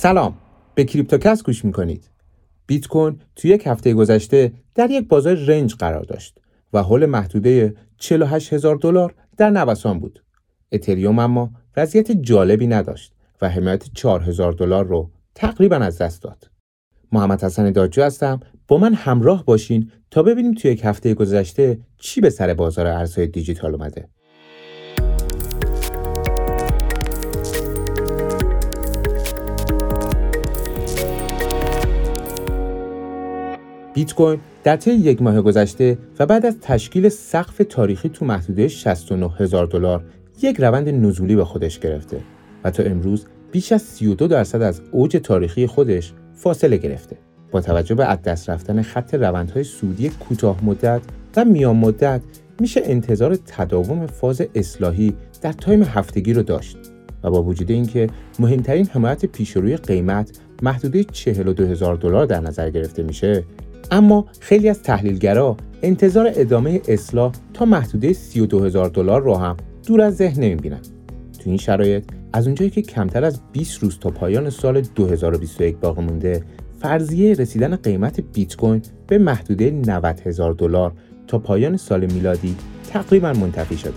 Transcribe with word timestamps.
سلام. 0.00 0.34
به 0.74 0.84
کریپتوکس 0.84 1.42
گوش 1.42 1.64
می‌کنید. 1.64 2.10
بیت 2.66 2.86
کوین 2.86 3.18
توی 3.36 3.50
یک 3.50 3.66
هفته 3.66 3.94
گذشته 3.94 4.52
در 4.74 4.90
یک 4.90 5.08
بازار 5.08 5.34
رنج 5.34 5.74
قرار 5.74 6.02
داشت 6.04 6.38
و 6.72 6.82
حول 6.82 7.06
محدوده 7.06 7.74
48 7.96 8.52
هزار 8.52 8.76
دلار 8.76 9.14
در 9.36 9.50
نوسان 9.50 9.98
بود. 9.98 10.22
اتریوم 10.72 11.18
اما 11.18 11.50
وضعیت 11.76 12.12
جالبی 12.12 12.66
نداشت 12.66 13.12
و 13.40 13.48
حمایت 13.48 13.84
4000 13.94 14.52
دلار 14.52 14.86
رو 14.86 15.10
تقریبا 15.34 15.76
از 15.76 15.98
دست 15.98 16.22
داد. 16.22 16.50
محمد 17.12 17.44
حسن 17.44 17.72
دادجو 17.72 18.02
هستم. 18.02 18.40
با 18.68 18.78
من 18.78 18.94
همراه 18.94 19.44
باشین 19.44 19.90
تا 20.10 20.22
ببینیم 20.22 20.54
توی 20.54 20.70
یک 20.70 20.84
هفته 20.84 21.14
گذشته 21.14 21.78
چی 21.96 22.20
به 22.20 22.30
سر 22.30 22.54
بازار 22.54 22.86
ارزهای 22.86 23.26
دیجیتال 23.26 23.74
اومده. 23.74 24.08
بیت 33.98 34.14
کوین 34.14 34.40
در 34.64 34.76
طی 34.76 34.90
یک 34.90 35.22
ماه 35.22 35.40
گذشته 35.42 35.98
و 36.18 36.26
بعد 36.26 36.46
از 36.46 36.56
تشکیل 36.60 37.08
سقف 37.08 37.60
تاریخی 37.68 38.08
تو 38.08 38.24
محدوده 38.24 38.68
69 38.68 39.30
هزار 39.38 39.66
دلار 39.66 40.04
یک 40.42 40.60
روند 40.60 40.88
نزولی 40.88 41.36
به 41.36 41.44
خودش 41.44 41.78
گرفته 41.78 42.20
و 42.64 42.70
تا 42.70 42.82
امروز 42.82 43.26
بیش 43.52 43.72
از 43.72 43.82
32 43.82 44.26
درصد 44.26 44.62
از 44.62 44.80
اوج 44.92 45.16
تاریخی 45.16 45.66
خودش 45.66 46.12
فاصله 46.34 46.76
گرفته. 46.76 47.16
با 47.50 47.60
توجه 47.60 47.94
به 47.94 48.04
از 48.04 48.22
دست 48.22 48.50
رفتن 48.50 48.82
خط 48.82 49.14
روندهای 49.14 49.64
سودی 49.64 50.08
کوتاه 50.08 50.64
مدت 50.64 51.00
و 51.36 51.44
میان 51.44 51.76
مدت 51.76 52.20
میشه 52.60 52.80
انتظار 52.84 53.36
تداوم 53.36 54.06
فاز 54.06 54.42
اصلاحی 54.54 55.14
در 55.42 55.52
تایم 55.52 55.82
هفتگی 55.82 56.32
رو 56.32 56.42
داشت 56.42 56.76
و 57.22 57.30
با 57.30 57.42
وجود 57.42 57.70
اینکه 57.70 58.06
مهمترین 58.38 58.86
حمایت 58.86 59.26
پیشروی 59.26 59.76
قیمت 59.76 60.30
محدوده 60.62 61.04
42 61.04 61.66
هزار 61.66 61.96
دلار 61.96 62.26
در 62.26 62.40
نظر 62.40 62.70
گرفته 62.70 63.02
میشه 63.02 63.44
اما 63.90 64.26
خیلی 64.40 64.68
از 64.68 64.82
تحلیلگرا 64.82 65.56
انتظار 65.82 66.32
ادامه 66.34 66.80
اصلاح 66.88 67.32
تا 67.54 67.64
محدوده 67.64 68.12
32 68.12 68.64
هزار 68.64 68.88
دلار 68.88 69.22
رو 69.22 69.34
هم 69.34 69.56
دور 69.86 70.00
از 70.00 70.16
ذهن 70.16 70.42
نمی‌بینن. 70.42 70.80
تو 71.38 71.50
این 71.50 71.56
شرایط 71.56 72.04
از 72.32 72.46
اونجایی 72.46 72.70
که 72.70 72.82
کمتر 72.82 73.24
از 73.24 73.40
20 73.52 73.82
روز 73.82 73.98
تا 73.98 74.10
پایان 74.10 74.50
سال 74.50 74.80
2021 74.80 75.76
باقی 75.76 76.02
مونده 76.02 76.44
فرضیه 76.80 77.34
رسیدن 77.34 77.76
قیمت 77.76 78.20
بیت 78.20 78.56
کوین 78.56 78.82
به 79.06 79.18
محدوده 79.18 79.70
90 79.70 80.20
هزار 80.24 80.52
دلار 80.52 80.92
تا 81.26 81.38
پایان 81.38 81.76
سال 81.76 82.06
میلادی 82.06 82.56
تقریبا 82.90 83.32
منتفی 83.32 83.76
شده. 83.76 83.92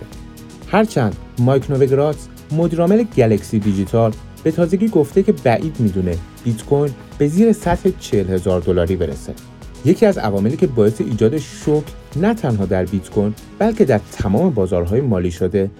هرچند 0.67 1.15
مایک 1.39 1.71
نووگراتس 1.71 2.27
مدیرعامل 2.51 3.03
گلکسی 3.03 3.59
دیجیتال 3.59 4.11
به 4.43 4.51
تازگی 4.51 4.87
گفته 4.87 5.23
که 5.23 5.31
بعید 5.31 5.75
می‌دونه 5.79 6.17
بیت 6.43 6.65
کوین 6.65 6.91
به 7.17 7.27
زیر 7.27 7.51
سطح 7.51 7.89
40 7.99 8.27
هزار 8.27 8.61
دلاری 8.61 8.95
برسه. 8.95 9.33
یکی 9.85 10.05
از 10.05 10.17
عواملی 10.17 10.57
که 10.57 10.67
باعث 10.67 11.01
ایجاد 11.01 11.37
شوک 11.37 11.83
نه 12.15 12.33
تنها 12.33 12.65
در 12.65 12.85
بیت 12.85 13.09
کوین 13.09 13.33
بلکه 13.59 13.85
در 13.85 13.99
تمام 14.11 14.49
بازارهای 14.49 15.01
مالی 15.01 15.31
شده 15.31 15.71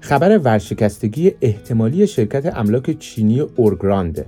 خبر 0.00 0.38
ورشکستگی 0.38 1.32
احتمالی 1.40 2.06
شرکت 2.06 2.56
املاک 2.56 2.98
چینی 2.98 3.40
اورگراند. 3.40 4.26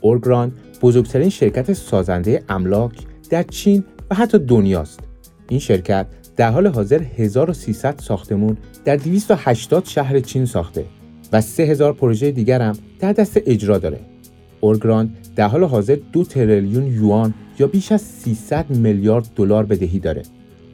اورگراند 0.00 0.52
بزرگترین 0.82 1.28
شرکت 1.28 1.72
سازنده 1.72 2.42
املاک 2.48 2.92
در 3.30 3.42
چین 3.42 3.84
و 4.10 4.14
حتی 4.14 4.38
دنیاست. 4.38 5.00
این 5.48 5.60
شرکت 5.60 6.06
در 6.36 6.50
حال 6.50 6.66
حاضر 6.66 7.02
1300 7.16 7.98
ساختمون 7.98 8.56
در 8.84 8.96
280 8.96 9.84
شهر 9.84 10.20
چین 10.20 10.46
ساخته 10.46 10.84
و 11.32 11.40
3000 11.40 11.92
پروژه 11.92 12.30
دیگر 12.30 12.62
هم 12.62 12.78
در 12.98 13.12
دست 13.12 13.40
اجرا 13.46 13.78
داره. 13.78 14.00
اورگراند 14.60 15.16
در 15.36 15.48
حال 15.48 15.64
حاضر 15.64 15.98
دو 16.12 16.24
تریلیون 16.24 16.86
یوان 16.86 17.34
یا 17.58 17.66
بیش 17.66 17.92
از 17.92 18.02
300 18.02 18.70
میلیارد 18.70 19.28
دلار 19.36 19.66
بدهی 19.66 19.98
داره. 19.98 20.22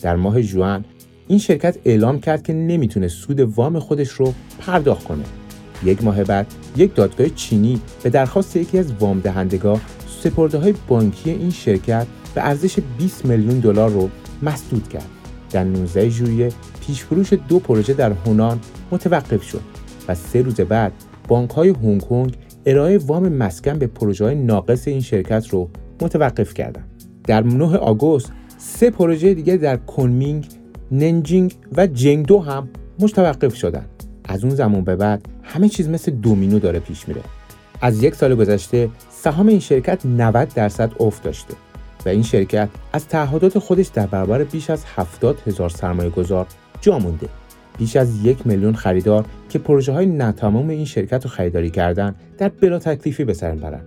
در 0.01 0.17
ماه 0.17 0.43
جوان 0.43 0.85
این 1.29 1.39
شرکت 1.39 1.79
اعلام 1.85 2.21
کرد 2.21 2.43
که 2.43 2.53
نمی‌تونه 2.53 3.09
سود 3.09 3.41
وام 3.41 3.79
خودش 3.79 4.09
رو 4.09 4.35
پرداخت 4.59 5.05
کنه. 5.05 5.25
یک 5.85 6.05
ماه 6.05 6.25
بعد 6.25 6.47
یک 6.77 6.95
دادگاه 6.95 7.29
چینی 7.29 7.81
به 8.03 8.11
درخواست 8.11 8.57
یکی 8.57 8.79
از 8.79 8.93
وام 8.93 9.21
دهندگاه 9.21 9.81
سپرده 10.21 10.59
های 10.59 10.75
بانکی 10.89 11.31
این 11.31 11.51
شرکت 11.51 12.07
به 12.35 12.47
ارزش 12.47 12.79
20 12.99 13.25
میلیون 13.25 13.59
دلار 13.59 13.91
رو 13.91 14.11
مسدود 14.43 14.89
کرد. 14.89 15.09
در 15.51 15.65
19 15.65 16.09
ژوئیه 16.09 16.53
پیشفروش 16.87 17.33
دو 17.33 17.59
پروژه 17.59 17.95
در 17.95 18.13
هونان 18.13 18.61
متوقف 18.91 19.43
شد 19.43 19.61
و 20.09 20.15
سه 20.15 20.43
روز 20.43 20.61
بعد 20.61 20.93
بانک 21.29 21.51
های 21.51 21.69
هنگ 21.69 22.01
کنگ 22.01 22.35
ارائه 22.67 22.99
وام 22.99 23.29
مسکن 23.29 23.79
به 23.79 23.87
پروژه 23.87 24.25
های 24.25 24.35
ناقص 24.35 24.89
این 24.89 25.01
شرکت 25.01 25.49
رو 25.49 25.71
متوقف 26.01 26.55
کردند. 26.55 26.91
در 27.25 27.43
9 27.43 27.77
آگوست 27.77 28.33
سه 28.59 28.91
پروژه 28.91 29.35
دیگه 29.35 29.57
در 29.57 29.77
کنمینگ، 29.77 30.47
ننجینگ 30.93 31.55
و 31.77 31.87
جنگدو 31.87 32.39
هم 32.39 32.69
متوقف 32.99 33.55
شدند. 33.55 33.89
از 34.25 34.45
اون 34.45 34.55
زمان 34.55 34.85
به 34.85 34.97
بعد 34.97 35.29
همه 35.43 35.69
چیز 35.69 35.89
مثل 35.89 36.13
دومینو 36.13 36.59
داره 36.59 36.79
پیش 36.79 37.09
میره. 37.09 37.21
از 37.81 38.03
یک 38.03 38.15
سال 38.15 38.35
گذشته 38.35 38.89
سهام 39.11 39.49
این 39.49 39.61
شرکت 39.61 40.07
90 40.07 40.49
درصد 40.55 40.93
افت 41.01 41.23
داشته 41.23 41.55
و 42.07 42.09
این 42.09 42.23
شرکت 42.23 42.69
از 42.93 43.09
تعهدات 43.09 43.59
خودش 43.59 43.87
در 43.87 44.07
برابر 44.07 44.45
بیش 44.45 44.71
از 44.71 44.85
70 44.97 45.43
هزار 45.47 45.69
سرمایه 45.69 46.11
گذار 46.11 46.47
جا 46.81 46.99
مونده. 46.99 47.29
بیش 47.79 47.97
از 47.97 48.25
یک 48.25 48.47
میلیون 48.47 48.75
خریدار 48.75 49.25
که 49.49 49.59
پروژه 49.59 49.93
های 49.93 50.07
ناتمام 50.07 50.69
این 50.69 50.85
شرکت 50.85 51.25
رو 51.25 51.31
خریداری 51.31 51.71
کردن 51.71 52.15
در 52.39 52.49
بلا 52.49 52.79
تکلیفی 52.79 53.25
به 53.25 53.35
سر 53.35 53.53
می‌برن 53.53 53.81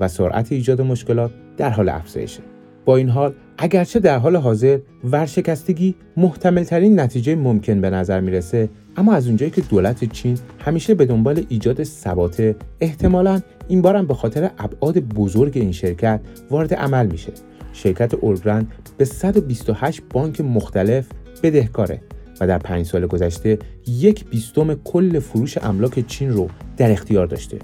و 0.00 0.08
سرعت 0.08 0.52
ایجاد 0.52 0.80
مشکلات 0.80 1.30
در 1.56 1.70
حال 1.70 1.88
افزایشه. 1.88 2.40
با 2.84 2.96
این 2.96 3.08
حال 3.08 3.34
اگرچه 3.58 4.00
در 4.00 4.18
حال 4.18 4.36
حاضر 4.36 4.78
ورشکستگی 5.04 5.94
محتمل 6.16 6.64
ترین 6.64 7.00
نتیجه 7.00 7.34
ممکن 7.34 7.80
به 7.80 7.90
نظر 7.90 8.20
می‌رسه 8.20 8.68
اما 8.96 9.12
از 9.12 9.26
اونجایی 9.26 9.50
که 9.50 9.60
دولت 9.60 10.04
چین 10.04 10.38
همیشه 10.58 10.94
به 10.94 11.06
دنبال 11.06 11.44
ایجاد 11.48 11.82
ثباته 11.82 12.56
احتمالا 12.80 13.40
این 13.68 13.82
بارم 13.82 14.06
به 14.06 14.14
خاطر 14.14 14.50
ابعاد 14.58 14.98
بزرگ 14.98 15.52
این 15.54 15.72
شرکت 15.72 16.20
وارد 16.50 16.74
عمل 16.74 17.06
میشه 17.06 17.32
شرکت 17.72 18.14
اورگرند 18.14 18.72
به 18.96 19.04
128 19.04 20.02
بانک 20.10 20.40
مختلف 20.40 21.06
بدهکاره 21.42 22.00
در 22.46 22.58
پنج 22.58 22.86
سال 22.86 23.06
گذشته 23.06 23.58
یک 23.86 24.24
بیستم 24.24 24.74
کل 24.74 25.18
فروش 25.18 25.58
املاک 25.58 26.06
چین 26.06 26.30
رو 26.30 26.48
در 26.76 26.92
اختیار 26.92 27.26
داشته 27.26 27.58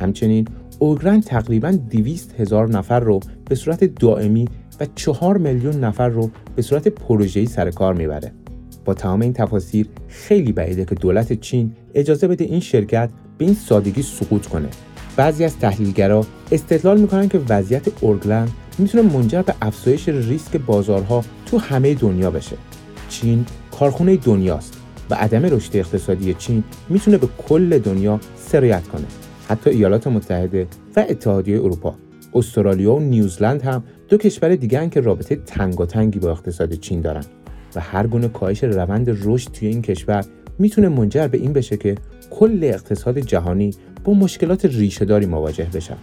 همچنین 0.00 0.48
اوگرند 0.78 1.24
تقریبا 1.24 1.70
200 1.90 2.40
هزار 2.40 2.68
نفر 2.68 3.00
رو 3.00 3.20
به 3.48 3.54
صورت 3.54 3.84
دائمی 3.84 4.48
و 4.80 4.86
4 4.94 5.38
میلیون 5.38 5.84
نفر 5.84 6.08
رو 6.08 6.30
به 6.56 6.62
صورت 6.62 6.88
پروژه‌ای 6.88 7.46
سر 7.46 7.70
کار 7.70 7.94
می‌بره. 7.94 8.32
با 8.84 8.94
تمام 8.94 9.20
این 9.20 9.32
تفاصیل 9.32 9.88
خیلی 10.08 10.52
بعیده 10.52 10.84
که 10.84 10.94
دولت 10.94 11.40
چین 11.40 11.72
اجازه 11.94 12.28
بده 12.28 12.44
این 12.44 12.60
شرکت 12.60 13.10
به 13.38 13.44
این 13.44 13.54
سادگی 13.54 14.02
سقوط 14.02 14.46
کنه. 14.46 14.68
بعضی 15.16 15.44
از 15.44 15.58
تحلیلگرا 15.58 16.26
استدلال 16.52 17.00
می‌کنن 17.00 17.28
که 17.28 17.40
وضعیت 17.48 17.82
اورگلند 18.00 18.50
می‌تونه 18.78 19.14
منجر 19.14 19.42
به 19.42 19.54
افزایش 19.62 20.08
ریسک 20.08 20.56
بازارها 20.56 21.24
تو 21.46 21.58
همه 21.58 21.94
دنیا 21.94 22.30
بشه. 22.30 22.56
چین 23.08 23.46
کارخونه 23.78 24.16
دنیاست 24.16 24.80
و 25.10 25.14
عدم 25.14 25.44
رشد 25.44 25.76
اقتصادی 25.76 26.34
چین 26.34 26.64
می‌تونه 26.88 27.18
به 27.18 27.28
کل 27.48 27.78
دنیا 27.78 28.20
سرایت 28.36 28.88
کنه. 28.88 29.04
حتی 29.48 29.70
ایالات 29.70 30.06
متحده 30.06 30.66
و 30.96 31.04
اتحادیه 31.08 31.58
اروپا 31.58 31.94
استرالیا 32.34 32.94
و 32.94 33.00
نیوزلند 33.00 33.62
هم 33.62 33.84
دو 34.08 34.16
کشور 34.16 34.56
دیگه 34.56 34.88
که 34.88 35.00
رابطه 35.00 35.36
تنگاتنگی 35.36 36.18
با 36.18 36.30
اقتصاد 36.30 36.72
چین 36.72 37.00
دارن 37.00 37.24
و 37.74 37.80
هر 37.80 38.06
گونه 38.06 38.28
کاهش 38.28 38.64
روند 38.64 39.18
رشد 39.24 39.52
توی 39.52 39.68
این 39.68 39.82
کشور 39.82 40.24
می‌تونه 40.58 40.88
منجر 40.88 41.28
به 41.28 41.38
این 41.38 41.52
بشه 41.52 41.76
که 41.76 41.94
کل 42.30 42.60
اقتصاد 42.62 43.18
جهانی 43.18 43.70
با 44.04 44.14
مشکلات 44.14 44.64
ریشهداری 44.64 45.26
مواجه 45.26 45.66
بشن 45.74 45.96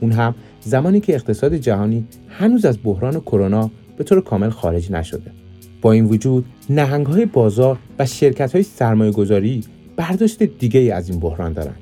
اون 0.00 0.12
هم 0.12 0.34
زمانی 0.60 1.00
که 1.00 1.14
اقتصاد 1.14 1.54
جهانی 1.54 2.06
هنوز 2.28 2.64
از 2.64 2.78
بحران 2.84 3.20
کرونا 3.20 3.70
به 3.96 4.04
طور 4.04 4.20
کامل 4.20 4.50
خارج 4.50 4.92
نشده 4.92 5.47
با 5.82 5.92
این 5.92 6.04
وجود 6.04 6.44
نهنگ 6.70 7.06
های 7.06 7.26
بازار 7.26 7.78
و 7.98 8.06
شرکت 8.06 8.52
های 8.52 8.62
سرمایه 8.62 9.12
گذاری 9.12 9.64
برداشت 9.96 10.42
دیگه 10.42 10.94
از 10.94 11.10
این 11.10 11.20
بحران 11.20 11.52
دارن 11.52 11.74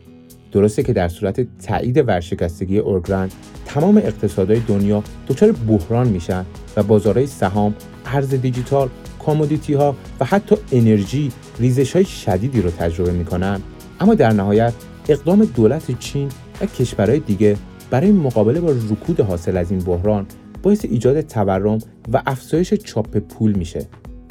درسته 0.52 0.82
که 0.82 0.92
در 0.92 1.08
صورت 1.08 1.46
تایید 1.66 2.08
ورشکستگی 2.08 2.78
اورگرند 2.78 3.32
تمام 3.64 3.96
اقتصادهای 3.96 4.60
دنیا 4.60 5.02
دچار 5.28 5.52
بحران 5.52 6.08
میشن 6.08 6.44
و 6.76 6.82
بازارهای 6.82 7.26
سهام، 7.26 7.74
ارز 8.06 8.34
دیجیتال، 8.34 8.88
کامودیتی 9.18 9.74
ها 9.74 9.96
و 10.20 10.24
حتی 10.24 10.56
انرژی 10.72 11.32
ریزش 11.58 11.92
های 11.92 12.04
شدیدی 12.04 12.62
رو 12.62 12.70
تجربه 12.70 13.12
می‌کنن. 13.12 13.60
اما 14.00 14.14
در 14.14 14.32
نهایت 14.32 14.72
اقدام 15.08 15.44
دولت 15.44 15.98
چین 15.98 16.28
و 16.60 16.66
کشورهای 16.66 17.18
دیگه 17.18 17.56
برای 17.90 18.12
مقابله 18.12 18.60
با 18.60 18.70
رکود 18.90 19.20
حاصل 19.20 19.56
از 19.56 19.70
این 19.70 19.80
بحران 19.80 20.26
باعث 20.66 20.84
ایجاد 20.84 21.20
تورم 21.20 21.78
و 22.12 22.22
افزایش 22.26 22.74
چاپ 22.74 23.18
پول 23.18 23.52
میشه 23.52 23.86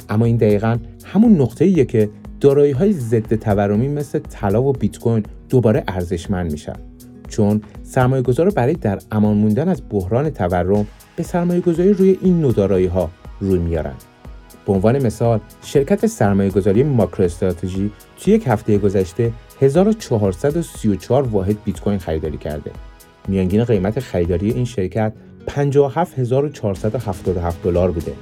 اما 0.08 0.24
این 0.24 0.36
دقیقا 0.36 0.78
همون 1.04 1.40
نقطه 1.40 1.64
ایه 1.64 1.84
که 1.84 2.10
دارایی 2.40 2.72
های 2.72 2.92
ضد 2.92 3.34
تورمی 3.34 3.88
مثل 3.88 4.18
طلا 4.18 4.62
و 4.62 4.72
بیت 4.72 4.98
کوین 4.98 5.22
دوباره 5.48 5.84
ارزشمند 5.88 6.52
میشن 6.52 6.76
چون 7.28 7.60
سرمایه 7.82 8.22
گذار 8.22 8.50
برای 8.50 8.74
در 8.74 8.98
امان 9.12 9.36
موندن 9.36 9.68
از 9.68 9.82
بحران 9.90 10.30
تورم 10.30 10.86
به 11.16 11.22
سرمایه 11.22 11.60
گذاری 11.60 11.92
روی 11.92 12.18
این 12.22 12.40
نودارایی 12.40 12.86
ها 12.86 13.10
روی 13.40 13.58
میارن. 13.58 13.94
به 14.66 14.72
عنوان 14.72 15.06
مثال 15.06 15.40
شرکت 15.62 16.06
سرمایه 16.06 16.50
گذاری 16.50 16.82
ماکرو 16.82 17.24
استراتژی 17.24 17.90
توی 18.20 18.34
یک 18.34 18.46
هفته 18.46 18.78
گذشته 18.78 19.32
1434 19.60 21.22
واحد 21.22 21.56
بیت 21.64 21.80
کوین 21.80 21.98
خریداری 21.98 22.38
کرده. 22.38 22.70
میانگین 23.28 23.64
قیمت 23.64 24.00
خریداری 24.00 24.50
این 24.50 24.64
شرکت 24.64 25.12
57477 25.46 27.62
دلار 27.62 27.90
بوده. 27.90 28.12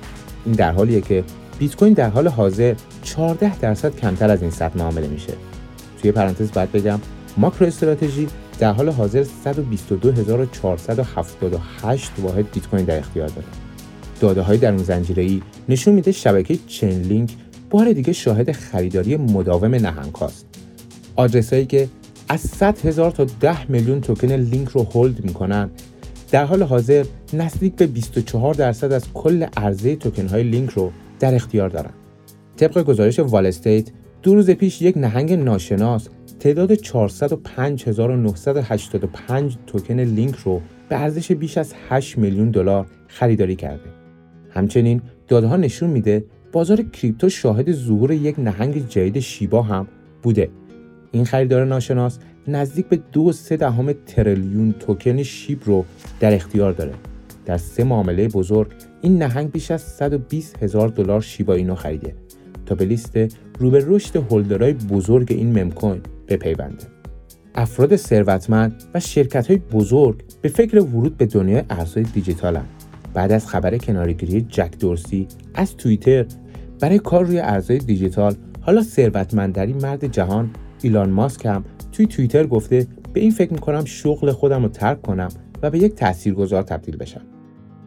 این 0.44 0.54
در 0.54 0.72
حالیه 0.72 1.00
که 1.00 1.24
بیت 1.58 1.76
کوین 1.76 1.92
در 1.92 2.08
حال 2.08 2.28
حاضر 2.28 2.74
14 3.02 3.58
درصد 3.58 3.96
کمتر 3.96 4.30
از 4.30 4.42
این 4.42 4.50
سطح 4.50 4.78
معامله 4.78 5.06
میشه. 5.06 5.32
توی 6.02 6.12
پرانتز 6.12 6.50
بعد 6.50 6.72
بگم 6.72 7.00
ماکرو 7.36 7.66
استراتژی 7.66 8.28
در 8.58 8.72
حال 8.72 8.88
حاضر 8.88 9.24
122478 9.44 12.12
واحد 12.18 12.52
بیت 12.52 12.66
کوین 12.66 12.84
در 12.84 12.98
اختیار 12.98 13.28
داره. 13.28 13.46
داده 14.20 14.42
های 14.42 14.58
در 14.58 14.72
اون 14.72 14.84
ای 15.16 15.42
نشون 15.68 15.94
میده 15.94 16.12
شبکه 16.12 16.58
Chainlink 16.66 17.30
بار 17.70 17.92
دیگه 17.92 18.12
شاهد 18.12 18.52
خریداری 18.52 19.16
مداوم 19.16 19.74
نهنگ 19.74 20.14
هاست. 20.14 20.46
آدرس 21.16 21.52
هایی 21.52 21.66
که 21.66 21.88
از 22.28 22.40
100 22.40 22.86
هزار 22.86 23.10
تا 23.10 23.26
10 23.40 23.70
میلیون 23.70 24.00
توکن 24.00 24.32
لینک 24.32 24.68
رو 24.68 24.82
hold 24.82 25.24
می‌کنن 25.24 25.70
در 26.30 26.44
حال 26.44 26.62
حاضر 26.62 27.04
نزدیک 27.32 27.76
به 27.76 27.86
24 27.86 28.54
درصد 28.54 28.92
از 28.92 29.12
کل 29.14 29.46
عرضه 29.56 29.96
توکن 29.96 30.26
های 30.26 30.42
لینک 30.42 30.70
رو 30.70 30.92
در 31.20 31.34
اختیار 31.34 31.68
دارن. 31.68 31.90
طبق 32.56 32.82
گزارش 32.82 33.18
وال 33.18 33.46
استریت 33.46 33.88
دو 34.22 34.34
روز 34.34 34.50
پیش 34.50 34.82
یک 34.82 34.96
نهنگ 34.96 35.32
ناشناس 35.32 36.08
تعداد 36.40 36.74
405985 36.74 39.56
توکن 39.66 40.00
لینک 40.00 40.34
رو 40.34 40.60
به 40.88 41.00
ارزش 41.00 41.32
بیش 41.32 41.58
از 41.58 41.74
8 41.88 42.18
میلیون 42.18 42.50
دلار 42.50 42.86
خریداری 43.08 43.56
کرده. 43.56 43.90
همچنین 44.50 45.02
داده 45.28 45.46
ها 45.46 45.56
نشون 45.56 45.90
میده 45.90 46.24
بازار 46.52 46.82
کریپتو 46.82 47.28
شاهد 47.28 47.72
ظهور 47.72 48.12
یک 48.12 48.38
نهنگ 48.38 48.88
جدید 48.88 49.20
شیبا 49.20 49.62
هم 49.62 49.88
بوده. 50.22 50.48
این 51.12 51.24
خریدار 51.24 51.64
ناشناس 51.64 52.18
نزدیک 52.48 52.86
به 52.86 52.96
دو 53.12 53.32
سه 53.32 53.56
دهم 53.56 53.92
تریلیون 53.92 54.72
توکن 54.72 55.22
شیب 55.22 55.60
رو 55.64 55.84
در 56.20 56.34
اختیار 56.34 56.72
داره. 56.72 56.94
در 57.46 57.58
سه 57.58 57.84
معامله 57.84 58.28
بزرگ 58.28 58.68
این 59.00 59.22
نهنگ 59.22 59.52
بیش 59.52 59.70
از 59.70 59.82
120 59.82 60.62
هزار 60.62 60.88
دلار 60.88 61.20
شیبا 61.20 61.54
اینو 61.54 61.74
خریده 61.74 62.14
تا 62.66 62.74
به 62.74 62.84
لیست 62.84 63.18
رو 63.58 63.70
به 63.70 63.84
رشد 63.88 64.18
بزرگ 64.90 65.26
این 65.30 65.62
ممکن 65.62 66.00
بپیونده. 66.28 66.84
افراد 67.54 67.96
ثروتمند 67.96 68.84
و 68.94 69.00
شرکت 69.00 69.46
های 69.46 69.56
بزرگ 69.56 70.22
به 70.42 70.48
فکر 70.48 70.80
ورود 70.80 71.16
به 71.16 71.26
دنیای 71.26 71.62
ارزهای 71.70 72.04
دیجیتال 72.04 72.60
بعد 73.14 73.32
از 73.32 73.46
خبر 73.46 73.78
کنارگیری 73.78 74.40
جک 74.40 74.78
دورسی 74.80 75.28
از 75.54 75.76
توییتر 75.76 76.26
برای 76.80 76.98
کار 76.98 77.24
روی 77.24 77.38
ارزهای 77.38 77.78
دیجیتال 77.78 78.34
حالا 78.60 78.82
ثروتمندترین 78.82 79.76
مرد 79.76 80.06
جهان 80.06 80.50
ایلان 80.84 81.10
ماسک 81.10 81.46
هم 81.46 81.64
توی 81.92 82.06
توییتر 82.06 82.46
گفته 82.46 82.86
به 83.12 83.20
این 83.20 83.30
فکر 83.30 83.52
می‌کنم 83.52 83.84
شغل 83.84 84.32
خودم 84.32 84.62
رو 84.62 84.68
ترک 84.68 85.02
کنم 85.02 85.28
و 85.62 85.70
به 85.70 85.78
یک 85.78 85.94
تاثیرگذار 85.94 86.62
تبدیل 86.62 86.96
بشم. 86.96 87.20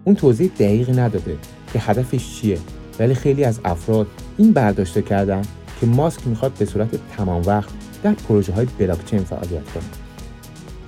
اون 0.06 0.16
توضیح 0.16 0.52
دقیقی 0.60 0.92
نداده 0.92 1.38
که 1.74 1.80
هدفش 1.80 2.36
چیه 2.36 2.58
ولی 3.00 3.14
خیلی 3.14 3.44
از 3.44 3.60
افراد 3.66 4.08
این 4.38 4.52
برداشته 4.52 5.02
کردن 5.02 5.42
که 5.82 5.88
ماسک 5.88 6.28
می‌خواد 6.28 6.52
به 6.60 6.66
صورت 6.66 6.90
تمام 7.18 7.42
وقت 7.46 7.70
در 8.04 8.14
پروژه 8.14 8.54
های 8.54 8.68
بلاکچین 8.80 9.20
فعالیت 9.20 9.64
کنه. 9.74 9.84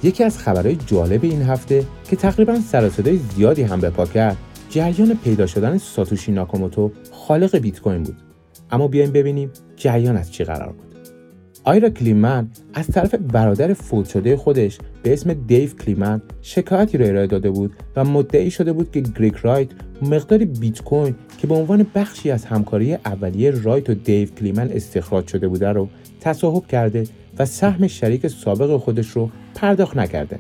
یکی 0.04 0.24
از 0.24 0.38
خبرهای 0.38 0.76
جالب 0.76 1.24
این 1.24 1.42
هفته 1.42 1.86
که 2.10 2.16
تقریبا 2.16 2.60
سر 2.60 2.90
زیادی 3.36 3.64
هم 3.64 3.80
به 3.80 3.90
پا 3.90 4.06
کرد 4.06 4.38
جریان 4.70 5.18
پیدا 5.24 5.46
شدن 5.46 5.78
ساتوشی 5.78 6.32
ناکاموتو 6.32 6.92
خالق 7.12 7.58
بیت 7.58 7.80
کوین 7.80 8.04
بود. 8.04 8.18
اما 8.72 8.88
بیایم 8.88 9.12
ببینیم 9.12 9.52
جریان 9.76 10.18
از 10.18 10.32
چی 10.32 10.44
قرار 10.44 10.74
بود. 10.74 10.99
آیرا 11.64 11.90
کلیمن 11.90 12.48
از 12.74 12.88
طرف 12.88 13.16
برادر 13.16 13.74
فوت 13.74 14.10
شده 14.10 14.38
خودش 14.38 14.78
به 15.04 15.14
اسم 15.14 15.34
دیو 15.34 15.70
کلیمن 15.70 16.22
شکایتی 16.42 16.98
را 16.98 17.06
ارائه 17.06 17.28
داده 17.28 17.50
بود 17.50 17.74
و 17.96 18.04
مدعی 18.04 18.52
شده 18.52 18.74
بود 18.74 18.92
که 18.92 19.02
کریگ 19.02 19.36
رایت 19.36 19.70
مقدار 20.02 20.40
بیت 20.40 20.82
کوین 20.82 21.16
که 21.38 21.48
به 21.48 21.56
عنوان 21.56 21.86
بخشی 21.96 22.32
از 22.32 22.46
همکاری 22.46 22.94
اولیه 22.94 23.52
رایت 23.64 23.90
و 23.90 23.94
دیو 23.94 24.30
کلیمن 24.30 24.70
استخراج 24.70 25.28
شده 25.28 25.48
بوده 25.48 25.70
رو 25.70 25.88
تصاحب 26.22 26.68
کرده 26.68 27.04
و 27.40 27.46
سهم 27.46 27.88
شریک 27.88 28.28
سابق 28.28 28.78
خودش 28.78 29.08
رو 29.08 29.30
پرداخت 29.56 29.98
نکرده. 29.98 30.40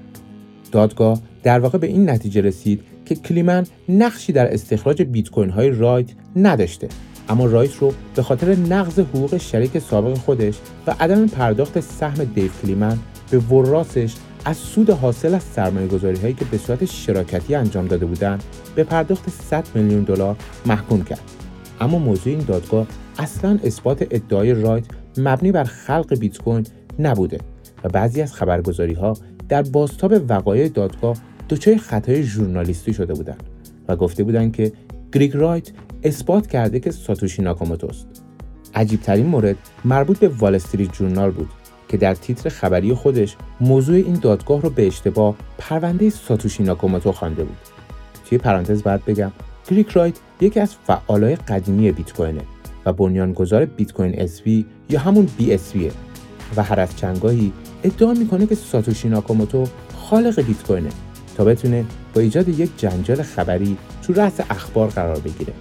دادگاه 0.72 1.22
در 1.44 1.60
واقع 1.60 1.77
به 1.77 1.88
این 1.88 2.10
نتیجه 2.10 2.42
رسید 2.42 2.83
که 3.06 3.15
کلیمن 3.15 3.65
نقشی 3.89 4.33
در 4.33 4.54
استخراج 4.54 5.01
بیت 5.01 5.30
کوین 5.30 5.50
های 5.50 5.69
رایت 5.69 6.07
نداشته 6.36 6.88
اما 7.29 7.45
رایت 7.45 7.75
رو 7.75 7.93
به 8.15 8.23
خاطر 8.23 8.55
نقض 8.55 8.99
حقوق 8.99 9.37
شریک 9.37 9.79
سابق 9.79 10.17
خودش 10.17 10.55
و 10.87 10.95
عدم 10.99 11.27
پرداخت 11.27 11.79
سهم 11.79 12.23
دیو 12.23 12.51
کلیمن 12.61 12.97
به 13.31 13.39
وراسش 13.39 14.13
از 14.45 14.57
سود 14.57 14.89
حاصل 14.89 15.33
از 15.35 15.43
سرمایه 15.43 15.87
گذاری 15.87 16.17
هایی 16.17 16.33
که 16.33 16.45
به 16.45 16.57
صورت 16.57 16.85
شراکتی 16.85 17.55
انجام 17.55 17.87
داده 17.87 18.05
بودند 18.05 18.43
به 18.75 18.83
پرداخت 18.83 19.29
100 19.29 19.67
میلیون 19.75 20.03
دلار 20.03 20.35
محکوم 20.65 21.03
کرد. 21.03 21.21
اما 21.81 21.99
موضوع 21.99 22.33
این 22.33 22.45
دادگاه 22.47 22.87
اصلا 23.19 23.59
اثبات 23.63 24.07
ادعای 24.11 24.53
رایت 24.53 24.85
مبنی 25.17 25.51
بر 25.51 25.63
خلق 25.63 26.15
بیت 26.19 26.37
کوین 26.37 26.65
نبوده 26.99 27.37
و 27.83 27.89
بعضی 27.89 28.21
از 28.21 28.33
خبرگزاری 28.33 28.93
ها 28.93 29.13
در 29.49 29.61
بازتاب 29.61 30.13
وقایع 30.29 30.67
دادگاه 30.67 31.17
دچار 31.49 31.77
خطای 31.77 32.23
ژورنالیستی 32.23 32.93
شده 32.93 33.13
بودند 33.13 33.43
و 33.87 33.95
گفته 33.95 34.23
بودند 34.23 34.55
که 34.55 34.71
گریگ 35.11 35.35
رایت 35.35 35.71
اثبات 36.04 36.48
کرده 36.48 36.80
که 36.80 36.92
ساتوشی 36.92 37.42
ناکاموتو 37.42 37.88
است 37.88 38.07
عجیب 38.75 39.01
ترین 39.01 39.25
مورد 39.25 39.56
مربوط 39.86 40.19
به 40.19 40.28
وال 40.28 40.56
استریت 40.56 40.94
جورنال 40.94 41.31
بود 41.31 41.50
که 41.88 41.98
در 41.98 42.16
تیتر 42.16 42.50
خبری 42.50 42.94
خودش 42.94 43.36
موضوع 43.62 43.96
این 43.96 44.13
دادگاه 44.13 44.62
رو 44.62 44.69
به 44.69 44.88
اشتباه 44.88 45.36
پرونده 45.57 46.10
ساتوشی 46.10 46.63
ناکاموتو 46.63 47.12
خوانده 47.12 47.44
بود. 47.44 47.57
توی 48.25 48.38
پرانتز 48.38 48.84
باید 48.83 49.06
بگم 49.06 49.31
کریگ 49.71 49.89
رایت 49.90 50.16
یکی 50.42 50.60
از 50.60 50.75
فعالای 50.75 51.36
قدیمی 51.36 51.92
بیت 51.92 52.13
کوینه 52.13 52.42
و 52.86 52.94
بنیانگذار 52.94 53.66
بیت 53.66 53.94
کوین 53.94 54.22
SV 54.21 54.41
یا 54.90 55.00
همون 55.00 55.28
BSV 55.38 55.74
و 56.56 56.63
هر 56.63 56.80
از 56.80 56.98
چندگاهی 56.97 57.53
ادعا 57.84 58.13
می‌کنه 58.13 58.46
که 58.46 58.56
ساتوشی 58.56 59.10
ناکاموتو 59.10 59.68
خالق 59.98 60.41
بیت 60.41 60.63
کوینه 60.63 60.89
تا 61.38 61.46
بتونه 61.46 61.86
با 62.13 62.22
ایجاد 62.22 62.50
یک 62.50 62.70
جنجال 62.77 63.22
خبری 63.22 63.77
تو 64.03 64.13
رأس 64.13 64.39
اخبار 64.50 64.88
قرار 64.88 65.20
بگیره. 65.20 65.53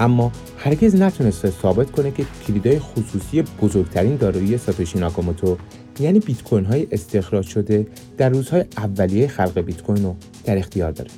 اما 0.00 0.32
هرگز 0.58 0.96
نتونسته 0.96 1.50
ثابت 1.50 1.90
کنه 1.90 2.10
که 2.10 2.24
کلیدهای 2.46 2.78
خصوصی 2.78 3.42
بزرگترین 3.42 4.16
دارایی 4.16 4.58
ساتوشی 4.58 4.98
ناکاموتو 4.98 5.56
یعنی 6.00 6.18
بیت 6.18 6.42
کوین 6.42 6.64
های 6.64 6.86
استخراج 6.92 7.46
شده 7.46 7.86
در 8.16 8.28
روزهای 8.28 8.64
اولیه 8.76 9.28
خلق 9.28 9.60
بیت 9.60 9.82
کوین 9.82 10.04
رو 10.04 10.16
در 10.44 10.58
اختیار 10.58 10.92
داره. 10.92 11.10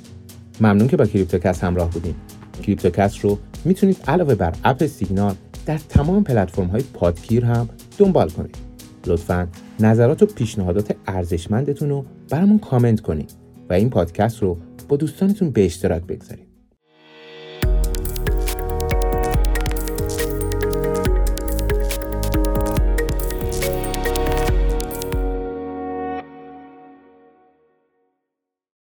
ممنون 0.61 0.87
که 0.87 0.97
با 0.97 1.05
کریپتوکست 1.05 1.63
همراه 1.63 1.89
بودین. 1.89 2.15
کریپتوکست 2.63 3.25
رو 3.25 3.39
می‌تونید 3.65 3.97
علاوه 4.07 4.35
بر 4.35 4.53
اپ 4.63 4.85
سیگنال 4.85 5.35
در 5.65 5.77
تمام 5.77 6.23
پلتفرم 6.23 6.67
های 6.67 6.83
پادگیر 6.93 7.45
هم 7.45 7.69
دنبال 7.97 8.29
کنید. 8.29 8.57
لطفا 9.07 9.47
نظرات 9.79 10.23
و 10.23 10.25
پیشنهادات 10.25 10.95
ارزشمندتون 11.07 11.89
رو 11.89 12.05
برامون 12.29 12.59
کامنت 12.59 13.01
کنید 13.01 13.33
و 13.69 13.73
این 13.73 13.89
پادکست 13.89 14.41
رو 14.41 14.57
با 14.89 14.97
دوستانتون 14.97 15.49
به 15.49 15.65
اشتراک 15.65 16.03
بگذارید. 16.03 16.52